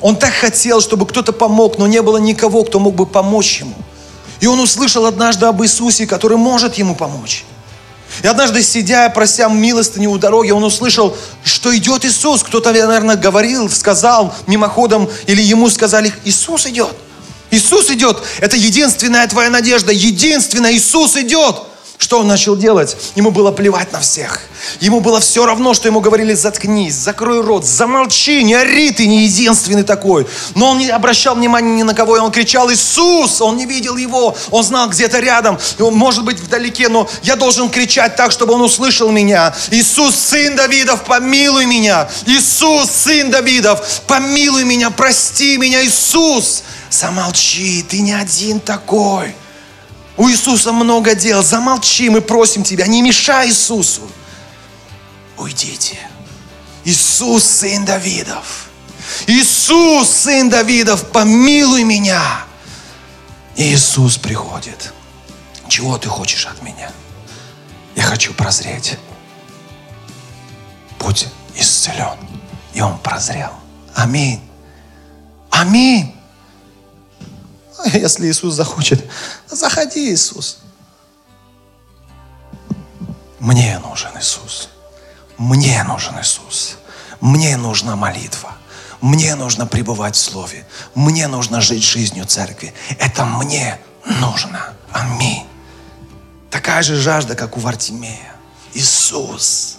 [0.00, 3.74] Он так хотел, чтобы кто-то помог, но не было никого, кто мог бы помочь ему.
[4.40, 7.44] И он услышал однажды об Иисусе, который может ему помочь.
[8.22, 12.42] И однажды, сидя, прося милостыни у дороги, он услышал, что идет Иисус.
[12.42, 16.96] Кто-то, наверное, говорил, сказал мимоходом, или ему сказали, Иисус идет.
[17.52, 18.16] Иисус идет.
[18.40, 19.92] Это единственная твоя надежда.
[19.92, 20.72] Единственная.
[20.72, 21.71] Иисус идет.
[22.02, 22.96] Что он начал делать?
[23.14, 24.40] Ему было плевать на всех.
[24.80, 29.22] Ему было все равно, что ему говорили, заткнись, закрой рот, замолчи, не ори, ты не
[29.22, 30.26] единственный такой.
[30.56, 33.96] Но он не обращал внимания ни на кого, и он кричал, Иисус, он не видел
[33.96, 38.54] его, он знал где-то рядом, он может быть вдалеке, но я должен кричать так, чтобы
[38.54, 39.54] он услышал меня.
[39.70, 42.08] Иисус, сын Давидов, помилуй меня.
[42.26, 46.64] Иисус, сын Давидов, помилуй меня, прости меня, Иисус.
[46.90, 49.36] Замолчи, ты не один такой.
[50.16, 51.42] У Иисуса много дел.
[51.42, 54.02] Замолчи, мы просим тебя, не мешай Иисусу.
[55.36, 55.98] Уйдите.
[56.84, 58.68] Иисус, сын Давидов.
[59.26, 62.44] Иисус, сын Давидов, помилуй меня.
[63.56, 64.92] И Иисус приходит.
[65.68, 66.90] Чего ты хочешь от меня?
[67.94, 68.98] Я хочу прозреть.
[70.98, 72.18] Будь исцелен.
[72.74, 73.52] И он прозрел.
[73.94, 74.40] Аминь.
[75.50, 76.14] Аминь.
[77.92, 79.04] Если Иисус захочет,
[79.56, 80.58] заходи, Иисус.
[83.38, 84.68] Мне нужен Иисус.
[85.36, 86.78] Мне нужен Иисус.
[87.20, 88.56] Мне нужна молитва.
[89.00, 90.66] Мне нужно пребывать в Слове.
[90.94, 92.72] Мне нужно жить жизнью церкви.
[92.98, 94.74] Это мне нужно.
[94.92, 95.46] Аминь.
[96.50, 98.36] Такая же жажда, как у Вартимея.
[98.74, 99.78] Иисус.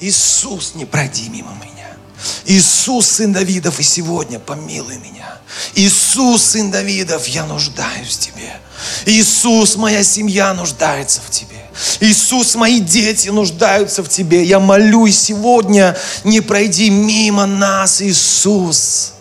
[0.00, 1.96] Иисус, не пройди мимо меня.
[2.44, 5.38] Иисус, сын Давидов, и сегодня помилуй меня.
[5.74, 8.60] Иисус, сын Давидов, я нуждаюсь в Тебе.
[9.06, 11.56] Иисус, моя семья нуждается в Тебе.
[12.00, 14.44] Иисус, мои дети нуждаются в Тебе.
[14.44, 19.14] Я молюсь сегодня, не пройди мимо нас, Иисус.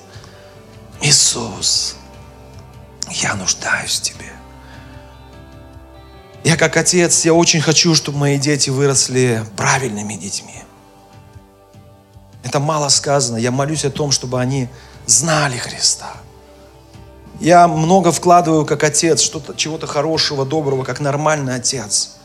[1.02, 1.96] Иисус,
[3.12, 4.32] я нуждаюсь в Тебе.
[6.44, 10.64] Я как отец, я очень хочу, чтобы мои дети выросли правильными детьми.
[12.44, 13.38] Это мало сказано.
[13.38, 14.70] Я молюсь о том, чтобы они
[15.06, 16.16] знали Христа.
[17.40, 22.16] Я много вкладываю как отец, что-то, чего-то хорошего, доброго, как нормальный отец.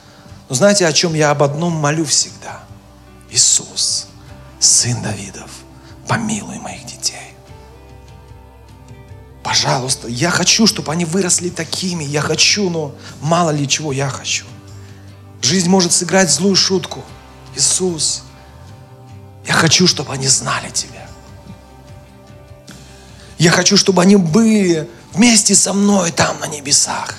[0.49, 2.61] Но знаете, о чем я об одном молю всегда?
[3.31, 4.09] Иисус,
[4.59, 5.51] Сын Давидов,
[6.09, 7.35] помилуй моих детей.
[9.43, 12.05] Пожалуйста, я хочу, чтобы они выросли такими.
[12.05, 14.47] Я хочу, но мало ли чего я хочу.
[15.43, 17.03] Жизнь может сыграть злую шутку.
[17.57, 18.23] Иисус,
[19.47, 21.07] я хочу, чтобы они знали Тебя.
[23.39, 27.17] Я хочу, чтобы они были вместе со мной там на небесах.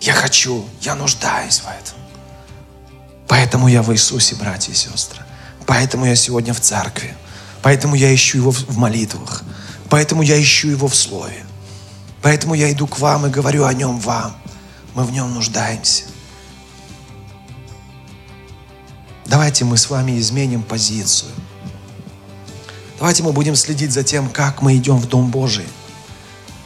[0.00, 1.98] Я хочу, я нуждаюсь в этом.
[3.28, 5.22] Поэтому я в Иисусе, братья и сестры.
[5.66, 7.14] Поэтому я сегодня в церкви.
[7.62, 9.42] Поэтому я ищу Его в молитвах.
[9.88, 11.44] Поэтому я ищу Его в Слове.
[12.20, 14.36] Поэтому я иду к вам и говорю о Нем вам.
[14.94, 16.04] Мы в Нем нуждаемся.
[19.24, 21.30] Давайте мы с вами изменим позицию.
[22.98, 25.66] Давайте мы будем следить за тем, как мы идем в Дом Божий.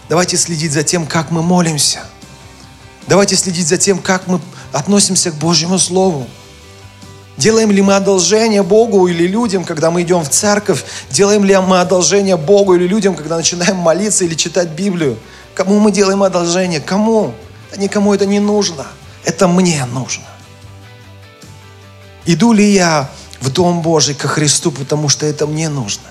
[0.09, 2.01] Давайте следить за тем, как мы молимся.
[3.07, 4.41] Давайте следить за тем, как мы
[4.73, 6.27] относимся к Божьему Слову.
[7.37, 10.85] Делаем ли мы одолжение Богу или людям, когда мы идем в церковь?
[11.11, 15.19] Делаем ли мы одолжение Богу или людям, когда начинаем молиться или читать Библию?
[15.55, 16.81] Кому мы делаем одолжение?
[16.81, 17.35] Кому?
[17.71, 18.87] Да никому это не нужно.
[19.25, 20.25] Это мне нужно.
[22.25, 26.05] Иду ли я в Дом Божий ко Христу, потому что это мне нужно?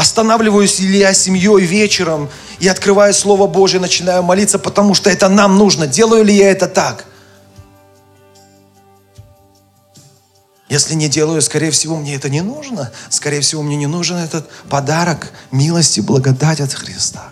[0.00, 5.58] Останавливаюсь ли я семьей вечером и открываю Слово Божье, начинаю молиться, потому что это нам
[5.58, 5.86] нужно?
[5.86, 7.04] Делаю ли я это так?
[10.70, 12.90] Если не делаю, скорее всего, мне это не нужно.
[13.10, 17.28] Скорее всего, мне не нужен этот подарок милости, благодать от Христа.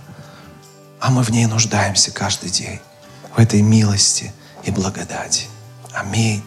[1.00, 2.80] А мы в ней нуждаемся каждый день.
[3.34, 4.30] В этой милости
[4.64, 5.46] и благодати.
[5.94, 6.42] Аминь.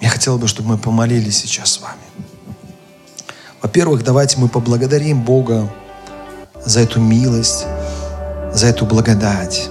[0.00, 2.31] Я хотел бы, чтобы мы помолились сейчас с вами.
[3.62, 5.68] Во-первых, давайте мы поблагодарим Бога
[6.64, 7.64] за эту милость,
[8.52, 9.70] за эту благодать.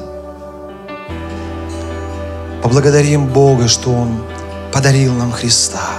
[2.64, 4.24] Поблагодарим Бога, что Он
[4.72, 5.89] подарил нам Христа.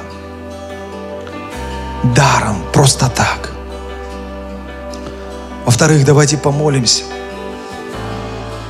[2.14, 3.53] Даром, просто так.
[5.66, 7.05] Во-вторых, давайте помолимся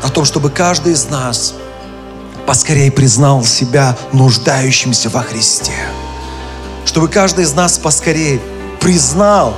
[0.03, 1.55] о том, чтобы каждый из нас
[2.45, 5.73] поскорее признал себя нуждающимся во Христе.
[6.85, 8.41] Чтобы каждый из нас поскорее
[8.83, 9.55] признал,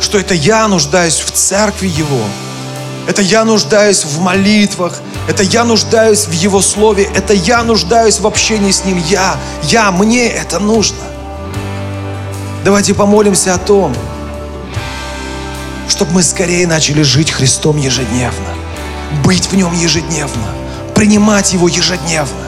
[0.00, 2.20] что это я нуждаюсь в церкви Его,
[3.08, 8.26] это я нуждаюсь в молитвах, это я нуждаюсь в Его Слове, это я нуждаюсь в
[8.26, 9.02] общении с Ним.
[9.08, 10.98] Я, я, мне это нужно.
[12.64, 13.94] Давайте помолимся о том,
[15.88, 18.48] чтобы мы скорее начали жить Христом ежедневно,
[19.24, 20.48] быть в Нем ежедневно,
[20.94, 22.45] принимать Его ежедневно.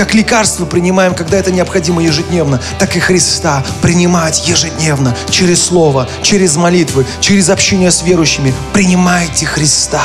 [0.00, 6.56] Как лекарство принимаем, когда это необходимо ежедневно, так и Христа принимать ежедневно, через Слово, через
[6.56, 8.54] молитвы, через общение с верующими.
[8.72, 10.00] Принимайте Христа.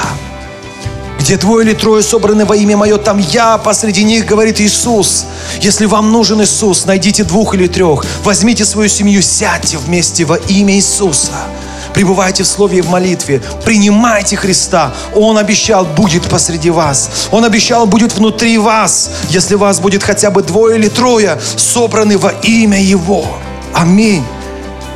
[1.17, 5.27] Где двое или трое собраны во имя Мое, там я посреди них, говорит Иисус.
[5.61, 10.75] Если вам нужен Иисус, найдите двух или трех, возьмите свою семью, сядьте вместе во имя
[10.75, 11.31] Иисуса
[11.95, 14.93] пребывайте в слове и в молитве, принимайте Христа.
[15.15, 17.09] Он обещал, будет посреди вас.
[17.31, 22.31] Он обещал, будет внутри вас, если вас будет хотя бы двое или трое, собраны во
[22.43, 23.25] имя Его.
[23.73, 24.25] Аминь.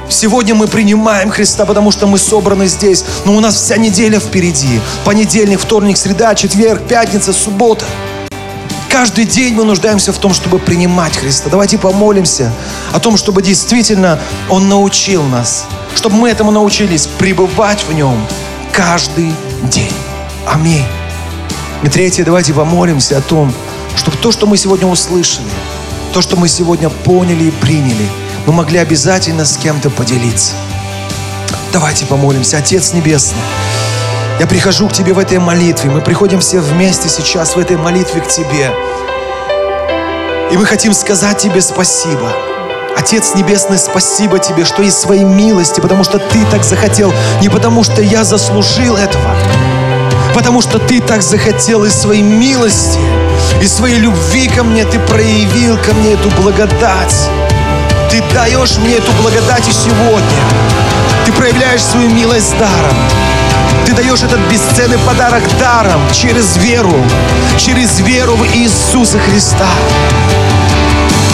[0.10, 3.06] Сегодня мы принимаем Христа, потому что мы собраны здесь.
[3.26, 4.82] Но у нас вся неделя впереди.
[5.06, 7.86] Понедельник, вторник, среда, четверг, пятница, суббота.
[8.90, 11.50] Каждый день мы нуждаемся в том, чтобы принимать Христа.
[11.50, 12.52] Давайте помолимся
[12.92, 14.20] о том, чтобы действительно
[14.50, 15.66] Он научил нас
[15.96, 18.26] чтобы мы этому научились пребывать в нем
[18.72, 19.34] каждый
[19.64, 19.94] день.
[20.48, 20.86] Аминь.
[21.84, 23.54] И третье, давайте помолимся о том,
[23.96, 25.48] чтобы то, что мы сегодня услышали,
[26.14, 28.10] то, что мы сегодня поняли и приняли,
[28.46, 30.54] мы могли обязательно с кем-то поделиться.
[31.72, 32.58] Давайте помолимся.
[32.58, 33.38] Отец Небесный,
[34.40, 35.90] я прихожу к Тебе в этой молитве.
[35.90, 38.74] Мы приходим все вместе сейчас в этой молитве к Тебе.
[40.52, 42.49] И мы хотим сказать Тебе спасибо.
[43.00, 47.82] Отец Небесный, спасибо Тебе, что из своей милости, потому что Ты так захотел, не потому
[47.86, 49.36] что я заслужил этого,
[50.36, 53.00] потому что Ты так захотел из своей милости,
[53.62, 57.30] из своей любви ко мне Ты проявил ко мне эту благодать.
[58.12, 60.44] Ты даешь мне эту благодать и сегодня.
[61.26, 62.98] Ты проявляешь свою милость даром.
[63.86, 66.94] Ты даешь этот бесценный подарок даром через веру,
[67.58, 69.70] через веру в Иисуса Христа.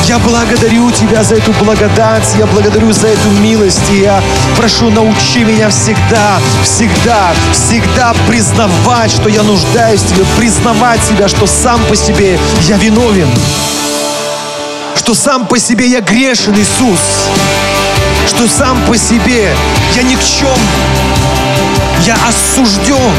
[0.08, 4.22] Я благодарю Тебя за эту благодать, я благодарю за эту милость, и я
[4.56, 11.48] прошу, научи меня всегда, всегда, всегда признавать, что я нуждаюсь в Тебе, признавать себя, что
[11.48, 12.38] сам по себе
[12.68, 13.28] я виновен,
[14.96, 17.00] что сам по себе я грешен, Иисус.
[18.28, 19.56] что сам по себе
[19.96, 20.60] я никчем,
[22.06, 23.14] я осужден,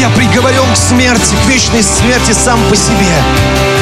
[0.00, 3.75] я приговорен к смерти, к вечной смерти сам по себе.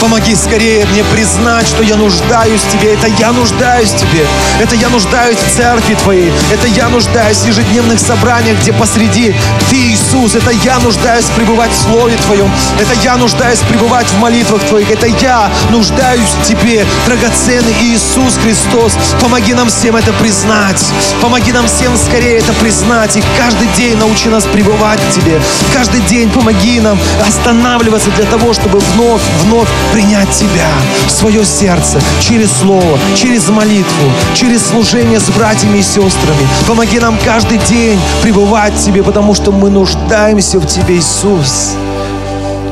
[0.00, 2.94] Помоги скорее мне признать, что я нуждаюсь в Тебе.
[2.94, 4.26] Это я нуждаюсь в Тебе.
[4.58, 6.32] Это я нуждаюсь в церкви Твоей.
[6.50, 9.34] Это я нуждаюсь в ежедневных собраниях, где посреди
[9.68, 10.34] Ты, Иисус.
[10.34, 12.50] Это я нуждаюсь пребывать в Слове Твоем.
[12.80, 14.90] Это я нуждаюсь пребывать в молитвах Твоих.
[14.90, 18.96] Это я нуждаюсь в Тебе, драгоценный Иисус Христос.
[19.20, 20.82] Помоги нам всем это признать.
[21.20, 23.16] Помоги нам всем скорее это признать.
[23.18, 25.38] И каждый день научи нас пребывать в Тебе.
[25.74, 26.98] Каждый день помоги нам
[27.28, 30.66] останавливаться для того, чтобы вновь, вновь принять Тебя
[31.06, 36.46] в свое сердце через Слово, через молитву, через служение с братьями и сестрами.
[36.66, 41.72] Помоги нам каждый день пребывать в Тебе, потому что мы нуждаемся в Тебе, Иисус.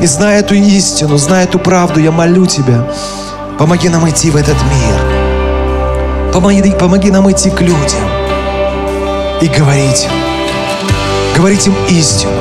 [0.01, 2.87] И зная эту истину, зная эту правду, я молю Тебя,
[3.59, 6.33] помоги нам идти в этот мир.
[6.33, 8.05] Помоги, помоги нам идти к людям
[9.41, 10.11] и говорить им,
[11.37, 12.33] говорить им истину,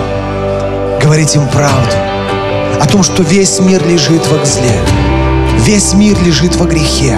[1.01, 1.95] говорить им правду
[2.80, 4.80] о том, что весь мир лежит во зле,
[5.59, 7.17] весь мир лежит во грехе,